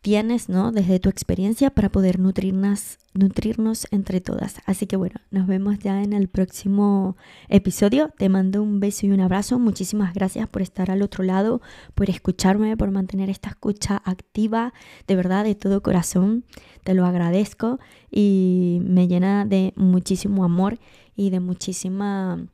tienes, 0.00 0.48
¿no? 0.48 0.72
Desde 0.72 1.00
tu 1.00 1.08
experiencia 1.08 1.70
para 1.70 1.90
poder 1.90 2.18
nutrirnos, 2.18 2.98
nutrirnos 3.14 3.86
entre 3.90 4.20
todas. 4.20 4.56
Así 4.64 4.86
que 4.86 4.96
bueno, 4.96 5.16
nos 5.30 5.46
vemos 5.46 5.78
ya 5.78 6.02
en 6.02 6.12
el 6.12 6.28
próximo 6.28 7.16
episodio. 7.48 8.10
Te 8.16 8.28
mando 8.28 8.62
un 8.62 8.80
beso 8.80 9.06
y 9.06 9.10
un 9.10 9.20
abrazo. 9.20 9.58
Muchísimas 9.58 10.14
gracias 10.14 10.48
por 10.48 10.62
estar 10.62 10.90
al 10.90 11.02
otro 11.02 11.24
lado, 11.24 11.60
por 11.94 12.10
escucharme, 12.10 12.76
por 12.76 12.90
mantener 12.90 13.28
esta 13.28 13.50
escucha 13.50 14.00
activa, 14.04 14.72
de 15.06 15.16
verdad, 15.16 15.44
de 15.44 15.54
todo 15.54 15.82
corazón. 15.82 16.44
Te 16.84 16.94
lo 16.94 17.04
agradezco 17.04 17.80
y 18.10 18.80
me 18.84 19.08
llena 19.08 19.44
de 19.44 19.72
muchísimo 19.76 20.44
amor 20.44 20.78
y 21.16 21.30
de 21.30 21.40
muchísima 21.40 22.46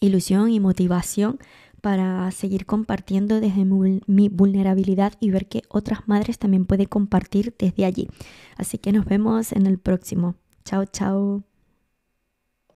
ilusión 0.00 0.50
y 0.50 0.60
motivación 0.60 1.38
para 1.82 2.30
seguir 2.30 2.64
compartiendo 2.64 3.40
desde 3.40 3.66
mi 3.66 4.28
vulnerabilidad 4.30 5.12
y 5.20 5.30
ver 5.30 5.48
que 5.48 5.62
otras 5.68 6.08
madres 6.08 6.38
también 6.38 6.64
pueden 6.64 6.86
compartir 6.86 7.54
desde 7.58 7.84
allí. 7.84 8.08
Así 8.56 8.78
que 8.78 8.92
nos 8.92 9.04
vemos 9.04 9.52
en 9.52 9.66
el 9.66 9.78
próximo. 9.78 10.36
Chao, 10.64 10.86
chao. 10.86 11.42